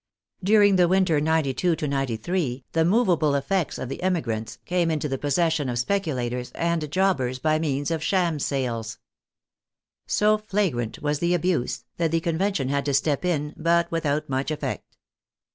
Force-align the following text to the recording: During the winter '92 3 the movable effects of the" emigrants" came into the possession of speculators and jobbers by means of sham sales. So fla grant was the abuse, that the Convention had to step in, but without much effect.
During 0.43 0.77
the 0.77 0.87
winter 0.87 1.19
'92 1.21 1.75
3 1.75 2.65
the 2.71 2.83
movable 2.83 3.35
effects 3.35 3.77
of 3.77 3.87
the" 3.87 4.01
emigrants" 4.01 4.57
came 4.65 4.89
into 4.89 5.07
the 5.07 5.19
possession 5.19 5.69
of 5.69 5.77
speculators 5.77 6.51
and 6.55 6.89
jobbers 6.91 7.37
by 7.37 7.59
means 7.59 7.91
of 7.91 8.01
sham 8.03 8.39
sales. 8.39 8.97
So 10.07 10.39
fla 10.39 10.71
grant 10.71 11.03
was 11.03 11.19
the 11.19 11.35
abuse, 11.35 11.85
that 11.97 12.09
the 12.09 12.19
Convention 12.19 12.69
had 12.69 12.85
to 12.85 12.95
step 12.95 13.23
in, 13.23 13.53
but 13.55 13.91
without 13.91 14.27
much 14.27 14.49
effect. 14.49 14.97